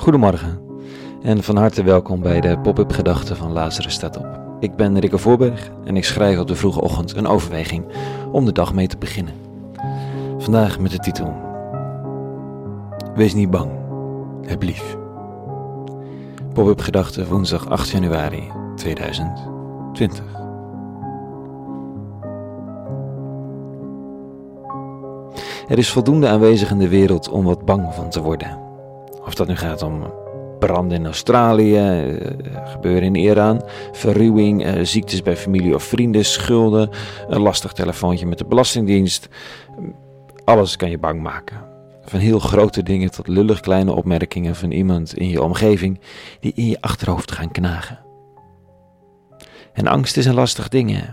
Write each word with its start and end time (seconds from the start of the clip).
Goedemorgen 0.00 0.60
en 1.22 1.42
van 1.42 1.56
harte 1.56 1.82
welkom 1.82 2.20
bij 2.20 2.40
de 2.40 2.58
Pop-up 2.58 2.92
Gedachten 2.92 3.36
van 3.36 3.52
Lazarus 3.52 3.94
staat 3.94 4.16
op. 4.16 4.40
Ik 4.60 4.76
ben 4.76 4.98
Rikke 4.98 5.18
Voorberg 5.18 5.70
en 5.84 5.96
ik 5.96 6.04
schrijf 6.04 6.38
op 6.38 6.46
de 6.46 6.54
vroege 6.54 6.80
ochtend 6.80 7.16
een 7.16 7.26
overweging 7.26 7.84
om 8.32 8.44
de 8.44 8.52
dag 8.52 8.74
mee 8.74 8.86
te 8.86 8.98
beginnen. 8.98 9.34
Vandaag 10.38 10.78
met 10.78 10.90
de 10.90 10.98
titel 10.98 11.34
Wees 13.14 13.34
niet 13.34 13.50
bang, 13.50 13.70
heb 14.42 14.62
lief. 14.62 14.96
Pop-up 16.52 16.80
Gedachten 16.80 17.28
woensdag 17.28 17.68
8 17.68 17.88
januari 17.88 18.50
2020. 18.76 20.24
Er 25.68 25.78
is 25.78 25.90
voldoende 25.90 26.28
aanwezig 26.28 26.70
in 26.70 26.78
de 26.78 26.88
wereld 26.88 27.28
om 27.28 27.44
wat 27.44 27.64
bang 27.64 27.94
van 27.94 28.10
te 28.10 28.22
worden. 28.22 28.69
Of 29.24 29.34
dat 29.34 29.46
nu 29.46 29.56
gaat 29.56 29.82
om 29.82 30.12
branden 30.60 30.98
in 30.98 31.06
Australië, 31.06 31.76
eh, 31.76 32.70
gebeuren 32.72 33.02
in 33.02 33.14
Iran, 33.14 33.62
verruwing, 33.92 34.64
eh, 34.64 34.84
ziektes 34.84 35.22
bij 35.22 35.36
familie 35.36 35.74
of 35.74 35.82
vrienden, 35.82 36.24
schulden, 36.24 36.90
een 37.28 37.40
lastig 37.40 37.72
telefoontje 37.72 38.26
met 38.26 38.38
de 38.38 38.44
Belastingdienst. 38.44 39.28
Alles 40.44 40.76
kan 40.76 40.90
je 40.90 40.98
bang 40.98 41.22
maken. 41.22 41.68
Van 42.04 42.20
heel 42.20 42.38
grote 42.38 42.82
dingen 42.82 43.10
tot 43.10 43.28
lullig 43.28 43.60
kleine 43.60 43.94
opmerkingen 43.94 44.56
van 44.56 44.70
iemand 44.70 45.16
in 45.16 45.28
je 45.28 45.42
omgeving 45.42 46.00
die 46.40 46.52
in 46.54 46.66
je 46.66 46.80
achterhoofd 46.80 47.32
gaan 47.32 47.50
knagen. 47.50 47.98
En 49.72 49.86
angst 49.86 50.16
is 50.16 50.26
een 50.26 50.34
lastig 50.34 50.68
ding. 50.68 50.90
Hè? 50.90 51.04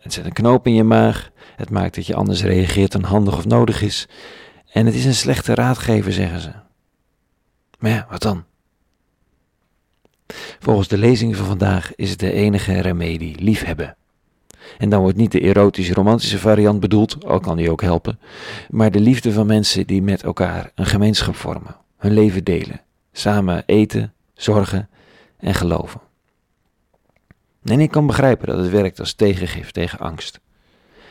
Het 0.00 0.12
zet 0.12 0.24
een 0.24 0.32
knoop 0.32 0.66
in 0.66 0.74
je 0.74 0.84
maag, 0.84 1.30
het 1.56 1.70
maakt 1.70 1.94
dat 1.94 2.06
je 2.06 2.14
anders 2.14 2.42
reageert 2.42 2.92
dan 2.92 3.02
handig 3.02 3.36
of 3.36 3.46
nodig 3.46 3.82
is. 3.82 4.08
En 4.72 4.86
het 4.86 4.94
is 4.94 5.04
een 5.04 5.14
slechte 5.14 5.54
raadgever, 5.54 6.12
zeggen 6.12 6.40
ze. 6.40 6.65
Wat 8.10 8.22
dan? 8.22 8.44
Volgens 10.58 10.88
de 10.88 10.98
lezing 10.98 11.36
van 11.36 11.46
vandaag 11.46 11.94
is 11.94 12.10
het 12.10 12.18
de 12.18 12.32
enige 12.32 12.80
remedie 12.80 13.40
liefhebben. 13.40 13.96
En 14.78 14.88
dan 14.88 15.00
wordt 15.00 15.16
niet 15.16 15.32
de 15.32 15.40
erotische 15.40 15.94
romantische 15.94 16.38
variant 16.38 16.80
bedoeld, 16.80 17.24
al 17.24 17.40
kan 17.40 17.56
die 17.56 17.70
ook 17.70 17.82
helpen, 17.82 18.18
maar 18.70 18.90
de 18.90 19.00
liefde 19.00 19.32
van 19.32 19.46
mensen 19.46 19.86
die 19.86 20.02
met 20.02 20.22
elkaar 20.22 20.70
een 20.74 20.86
gemeenschap 20.86 21.34
vormen, 21.34 21.76
hun 21.96 22.12
leven 22.12 22.44
delen, 22.44 22.80
samen 23.12 23.62
eten, 23.66 24.12
zorgen 24.34 24.88
en 25.38 25.54
geloven. 25.54 26.00
En 27.64 27.80
ik 27.80 27.90
kan 27.90 28.06
begrijpen 28.06 28.46
dat 28.46 28.58
het 28.58 28.70
werkt 28.70 29.00
als 29.00 29.12
tegengif 29.12 29.70
tegen 29.70 29.98
angst. 29.98 30.40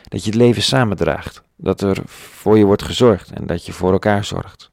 Dat 0.02 0.24
je 0.24 0.30
het 0.30 0.38
leven 0.38 0.62
samendraagt, 0.62 1.42
dat 1.56 1.80
er 1.80 2.02
voor 2.06 2.58
je 2.58 2.64
wordt 2.64 2.82
gezorgd 2.82 3.30
en 3.30 3.46
dat 3.46 3.66
je 3.66 3.72
voor 3.72 3.92
elkaar 3.92 4.24
zorgt. 4.24 4.70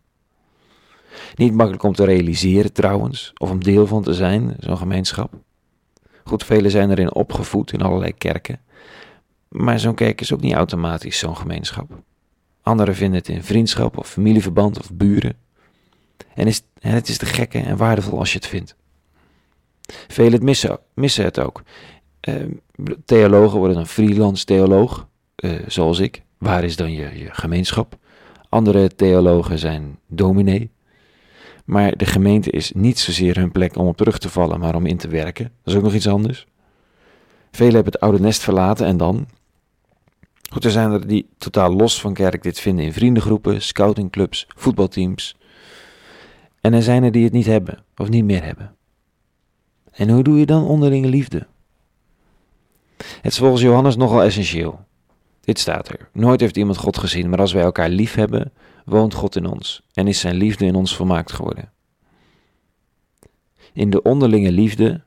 Niet 1.36 1.53
makkelijk 1.53 1.83
om 1.83 1.94
te 1.94 2.06
realiseren 2.06 2.73
trouwens, 2.73 3.33
of 3.38 3.50
om 3.50 3.64
deel 3.64 3.88
van 3.88 4.03
te 4.03 4.14
zijn, 4.14 4.56
zo'n 4.59 4.78
gemeenschap. 4.78 5.33
Goed, 6.23 6.44
velen 6.44 6.72
zijn 6.72 6.92
erin 6.92 7.14
opgevoed 7.14 7.73
in 7.73 7.81
allerlei 7.81 8.14
kerken. 8.17 8.59
Maar 9.47 9.80
zo'n 9.80 9.95
kerk 9.95 10.22
is 10.22 10.33
ook 10.33 10.42
niet 10.42 10.53
automatisch 10.53 11.17
zo'n 11.17 11.38
gemeenschap. 11.38 12.02
Anderen 12.61 12.95
vinden 12.95 13.20
het 13.20 13.28
in 13.28 13.44
vriendschap 13.44 13.97
of 13.97 14.09
familieverband 14.09 14.80
of 14.80 14.92
buren. 14.94 15.36
En, 16.33 16.47
is, 16.47 16.61
het 16.80 17.08
is 17.09 17.17
te 17.17 17.25
gekke 17.25 17.59
en 17.59 17.77
waardevol 17.77 18.20
als 18.20 18.31
je 18.31 18.38
het 18.38 18.48
vindt. 18.48 18.75
Velen 20.08 20.44
missen, 20.44 20.80
missen 20.94 21.23
het 21.23 21.39
ook. 21.39 21.64
Uh, 22.30 22.36
theologen 23.05 23.58
worden 23.58 23.77
een 23.77 23.88
freelance 23.88 24.45
theoloog, 24.45 25.08
uh, 25.36 25.59
zoals 25.67 26.00
ik. 26.00 26.23
Waar 26.38 26.64
is 26.64 26.75
dan 26.75 26.92
je, 26.92 27.20
je 27.20 27.27
gemeenschap? 27.31 27.98
Andere 28.50 28.95
theologen 28.95 29.59
zijn 29.59 30.00
dominee. 30.08 30.70
Maar 31.64 31.97
de 31.97 32.06
gemeente 32.06 32.50
is 32.50 32.72
niet 32.72 33.00
zozeer 33.00 33.36
hun 33.36 33.52
plek 33.52 33.75
om 33.75 33.88
op 33.88 33.97
terug 33.97 34.17
te 34.17 34.30
vallen, 34.30 34.59
maar 34.59 34.75
om 34.75 34.86
in 34.86 34.98
te 34.98 35.08
werken. 35.08 35.43
Dat 35.43 35.73
is 35.73 35.80
ook 35.80 35.86
nog 35.86 35.93
iets 35.93 36.08
anders. 36.08 36.48
Velen 37.52 37.73
hebben 37.73 37.93
het 37.93 38.02
oude 38.02 38.20
nest 38.20 38.42
verlaten 38.42 38.86
en 38.86 38.98
dan? 38.98 39.27
Goed, 40.52 40.65
er 40.65 40.71
zijn 40.71 40.92
er 40.92 41.08
die 41.08 41.30
totaal 41.38 41.73
los 41.73 42.02
van 42.02 42.14
kerk 42.14 42.43
dit 42.43 42.60
vinden 42.60 42.86
in 42.86 42.93
vriendengroepen, 42.93 43.61
scoutingclubs, 43.61 44.48
voetbalteams. 44.55 45.36
En 46.61 46.73
er 46.73 46.83
zijn 46.83 47.04
er 47.04 47.11
die 47.11 47.23
het 47.23 47.33
niet 47.33 47.45
hebben 47.45 47.83
of 47.98 48.09
niet 48.09 48.23
meer 48.23 48.43
hebben. 48.43 48.76
En 49.92 50.09
hoe 50.09 50.23
doe 50.23 50.39
je 50.39 50.45
dan 50.45 50.64
onderlinge 50.64 51.08
liefde? 51.08 51.48
Het 52.98 53.32
is 53.32 53.38
volgens 53.38 53.61
Johannes 53.61 53.95
nogal 53.95 54.23
essentieel. 54.23 54.86
Dit 55.43 55.59
staat 55.59 55.89
er. 55.89 56.09
Nooit 56.14 56.39
heeft 56.39 56.58
iemand 56.58 56.77
God 56.77 56.98
gezien, 56.98 57.30
maar 57.30 57.39
als 57.39 57.54
wij 57.54 57.64
elkaar 57.64 57.89
lief 57.89 58.14
hebben, 58.14 58.52
woont 58.86 59.14
God 59.14 59.36
in 59.36 59.45
ons 59.45 59.81
en 59.93 60.08
is 60.08 60.20
zijn 60.20 60.36
liefde 60.36 60.65
in 60.65 60.76
ons 60.76 60.95
volmaakt 60.95 61.31
geworden. 61.31 61.71
In 63.73 63.89
de 63.89 64.02
onderlinge 64.02 64.52
liefde, 64.52 65.02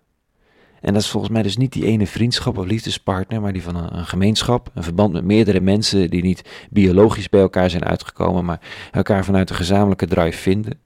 en 0.81 0.93
dat 0.93 1.03
is 1.03 1.09
volgens 1.09 1.33
mij 1.33 1.43
dus 1.43 1.57
niet 1.57 1.73
die 1.73 1.85
ene 1.85 2.07
vriendschap 2.07 2.59
of 2.59 2.67
liefdespartner, 2.67 3.41
maar 3.41 3.53
die 3.53 3.63
van 3.63 3.77
een, 3.77 3.97
een 3.97 4.07
gemeenschap, 4.07 4.71
een 4.75 4.83
verband 4.83 5.13
met 5.13 5.25
meerdere 5.25 5.61
mensen 5.61 6.11
die 6.11 6.23
niet 6.23 6.69
biologisch 6.71 7.29
bij 7.29 7.41
elkaar 7.41 7.71
zijn 7.71 7.85
uitgekomen, 7.85 8.45
maar 8.45 8.61
elkaar 8.93 9.25
vanuit 9.25 9.51
een 9.51 9.57
gezamenlijke 9.57 10.07
drive 10.07 10.39
vinden. 10.39 10.81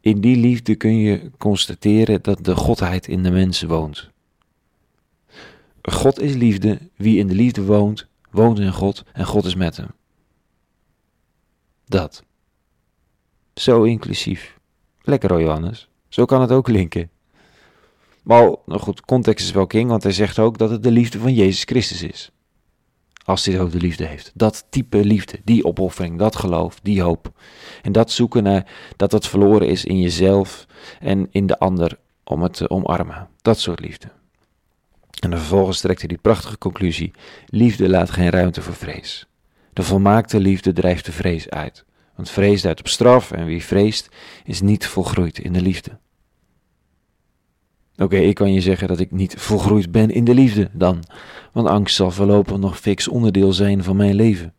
In 0.00 0.20
die 0.20 0.36
liefde 0.36 0.74
kun 0.74 0.96
je 0.96 1.30
constateren 1.38 2.22
dat 2.22 2.44
de 2.44 2.56
Godheid 2.56 3.08
in 3.08 3.22
de 3.22 3.30
mensen 3.30 3.68
woont. 3.68 4.10
God 5.82 6.20
is 6.20 6.34
liefde, 6.34 6.78
wie 6.96 7.18
in 7.18 7.26
de 7.26 7.34
liefde 7.34 7.64
woont, 7.64 8.08
woont 8.30 8.58
in 8.58 8.72
God 8.72 9.04
en 9.12 9.26
God 9.26 9.44
is 9.44 9.54
met 9.54 9.76
hem. 9.76 9.90
Dat. 11.84 12.22
Zo 13.54 13.82
inclusief. 13.82 14.58
Lekker 15.02 15.30
hoor, 15.30 15.40
Johannes. 15.40 15.88
Zo 16.08 16.24
kan 16.24 16.40
het 16.40 16.52
ook 16.52 16.68
linken. 16.68 17.10
Maar 18.22 18.42
nou 18.66 18.80
goed, 18.80 19.00
context 19.00 19.46
is 19.46 19.52
wel 19.52 19.66
king, 19.66 19.90
want 19.90 20.02
hij 20.02 20.12
zegt 20.12 20.38
ook 20.38 20.58
dat 20.58 20.70
het 20.70 20.82
de 20.82 20.90
liefde 20.90 21.18
van 21.18 21.34
Jezus 21.34 21.64
Christus 21.64 22.02
is. 22.02 22.30
Als 23.24 23.44
hij 23.44 23.60
ook 23.60 23.70
de 23.70 23.78
liefde 23.78 24.06
heeft. 24.06 24.30
Dat 24.34 24.66
type 24.70 25.04
liefde, 25.04 25.40
die 25.44 25.64
opoffering, 25.64 26.18
dat 26.18 26.36
geloof, 26.36 26.80
die 26.82 27.02
hoop. 27.02 27.32
En 27.82 27.92
dat 27.92 28.10
zoeken 28.10 28.42
naar 28.42 28.72
dat 28.96 29.12
wat 29.12 29.26
verloren 29.26 29.68
is 29.68 29.84
in 29.84 30.00
jezelf 30.00 30.66
en 31.00 31.28
in 31.30 31.46
de 31.46 31.58
ander 31.58 31.98
om 32.24 32.42
het 32.42 32.52
te 32.52 32.70
omarmen. 32.70 33.28
Dat 33.42 33.58
soort 33.58 33.80
liefde. 33.80 34.08
En 35.20 35.30
vervolgens 35.30 35.80
trekt 35.80 35.98
hij 35.98 36.08
die 36.08 36.18
prachtige 36.18 36.58
conclusie: 36.58 37.10
liefde 37.46 37.88
laat 37.88 38.10
geen 38.10 38.30
ruimte 38.30 38.62
voor 38.62 38.74
vrees. 38.74 39.28
De 39.72 39.82
volmaakte 39.82 40.40
liefde 40.40 40.72
drijft 40.72 41.04
de 41.04 41.12
vrees 41.12 41.50
uit. 41.50 41.84
Want 42.16 42.30
vrees 42.30 42.62
duidt 42.62 42.80
op 42.80 42.88
straf 42.88 43.30
en 43.30 43.44
wie 43.44 43.64
vreest 43.64 44.08
is 44.44 44.60
niet 44.60 44.86
volgroeid 44.86 45.38
in 45.38 45.52
de 45.52 45.60
liefde. 45.60 45.98
Oké, 47.96 48.16
ik 48.16 48.34
kan 48.34 48.52
je 48.52 48.60
zeggen 48.60 48.88
dat 48.88 49.00
ik 49.00 49.10
niet 49.10 49.34
volgroeid 49.34 49.90
ben 49.90 50.10
in 50.10 50.24
de 50.24 50.34
liefde 50.34 50.70
dan, 50.72 51.04
want 51.52 51.68
angst 51.68 51.96
zal 51.96 52.10
voorlopig 52.10 52.56
nog 52.56 52.78
fix 52.78 53.08
onderdeel 53.08 53.52
zijn 53.52 53.84
van 53.84 53.96
mijn 53.96 54.14
leven. 54.14 54.54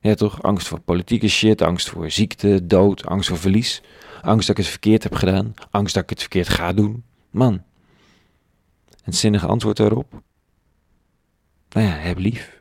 Ja 0.00 0.14
toch, 0.14 0.42
angst 0.42 0.68
voor 0.68 0.80
politieke 0.80 1.28
shit, 1.28 1.62
angst 1.62 1.88
voor 1.88 2.10
ziekte, 2.10 2.66
dood, 2.66 3.06
angst 3.06 3.28
voor 3.28 3.38
verlies, 3.38 3.82
angst 4.22 4.46
dat 4.46 4.58
ik 4.58 4.62
het 4.62 4.72
verkeerd 4.72 5.02
heb 5.02 5.14
gedaan, 5.14 5.54
angst 5.70 5.94
dat 5.94 6.02
ik 6.02 6.10
het 6.10 6.20
verkeerd 6.20 6.48
ga 6.48 6.72
doen. 6.72 7.04
Man, 7.30 7.62
het 9.04 9.16
zinnige 9.16 9.46
antwoord 9.46 9.76
daarop? 9.76 10.22
Nou 11.68 11.86
ja, 11.86 11.92
heb 11.92 12.18
lief. 12.18 12.60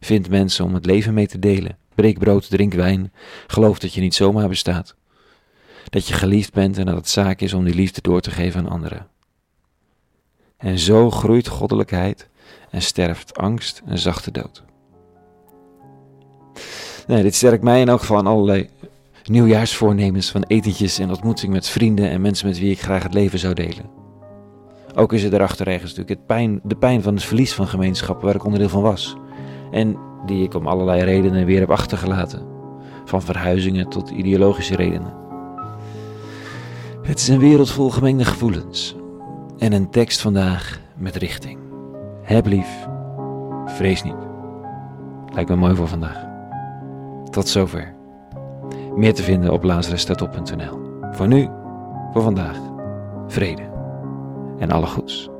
Vind 0.00 0.28
mensen 0.28 0.64
om 0.64 0.74
het 0.74 0.86
leven 0.86 1.14
mee 1.14 1.26
te 1.26 1.38
delen. 1.38 1.78
Breek 1.94 2.18
brood, 2.18 2.50
drink 2.50 2.72
wijn. 2.72 3.12
Geloof 3.46 3.78
dat 3.78 3.94
je 3.94 4.00
niet 4.00 4.14
zomaar 4.14 4.48
bestaat. 4.48 4.94
Dat 5.90 6.06
je 6.06 6.14
geliefd 6.14 6.52
bent 6.52 6.78
en 6.78 6.86
dat 6.86 6.94
het 6.94 7.08
zaak 7.08 7.40
is 7.40 7.52
om 7.52 7.64
die 7.64 7.74
liefde 7.74 8.00
door 8.00 8.20
te 8.20 8.30
geven 8.30 8.60
aan 8.60 8.68
anderen. 8.68 9.06
En 10.56 10.78
zo 10.78 11.10
groeit 11.10 11.48
goddelijkheid 11.48 12.28
en 12.70 12.82
sterft 12.82 13.36
angst 13.36 13.82
en 13.86 13.98
zachte 13.98 14.30
dood. 14.30 14.62
Nee, 17.06 17.22
dit 17.22 17.34
sterkt 17.34 17.62
mij 17.62 17.80
in 17.80 17.88
elk 17.88 18.00
geval 18.00 18.16
aan 18.16 18.26
allerlei 18.26 18.68
nieuwjaarsvoornemens 19.24 20.30
van 20.30 20.42
etentjes 20.42 20.98
en 20.98 21.10
ontmoetingen 21.10 21.54
met 21.54 21.68
vrienden 21.68 22.10
en 22.10 22.20
mensen 22.20 22.46
met 22.46 22.58
wie 22.58 22.70
ik 22.70 22.80
graag 22.80 23.02
het 23.02 23.14
leven 23.14 23.38
zou 23.38 23.54
delen. 23.54 23.97
Ook 24.94 25.12
is 25.12 25.22
er 25.22 25.30
daarachter 25.30 25.66
ergens 25.66 25.90
natuurlijk 25.90 26.18
het 26.18 26.26
pijn, 26.26 26.60
de 26.62 26.76
pijn 26.76 27.02
van 27.02 27.14
het 27.14 27.24
verlies 27.24 27.54
van 27.54 27.66
gemeenschappen 27.66 28.26
waar 28.26 28.34
ik 28.34 28.44
onderdeel 28.44 28.68
van 28.68 28.82
was. 28.82 29.16
En 29.70 29.96
die 30.26 30.44
ik 30.44 30.54
om 30.54 30.66
allerlei 30.66 31.02
redenen 31.02 31.46
weer 31.46 31.60
heb 31.60 31.70
achtergelaten. 31.70 32.46
Van 33.04 33.22
verhuizingen 33.22 33.88
tot 33.88 34.10
ideologische 34.10 34.76
redenen. 34.76 35.12
Het 37.02 37.18
is 37.18 37.28
een 37.28 37.38
wereld 37.38 37.70
vol 37.70 37.90
gemengde 37.90 38.24
gevoelens. 38.24 38.96
En 39.58 39.72
een 39.72 39.90
tekst 39.90 40.20
vandaag 40.20 40.80
met 40.96 41.16
richting. 41.16 41.58
Heb 42.22 42.46
lief, 42.46 42.88
vrees 43.66 44.02
niet. 44.02 44.26
Lijkt 45.34 45.50
me 45.50 45.56
mooi 45.56 45.74
voor 45.74 45.88
vandaag. 45.88 46.26
Tot 47.30 47.48
zover. 47.48 47.94
Meer 48.96 49.14
te 49.14 49.22
vinden 49.22 49.52
op 49.52 49.62
lazarusstatop.nl. 49.62 50.78
Voor 51.12 51.28
nu, 51.28 51.48
voor 52.12 52.22
vandaag, 52.22 52.56
vrede 53.26 53.77
en 54.58 54.70
alle 54.70 54.86
goeds. 54.86 55.37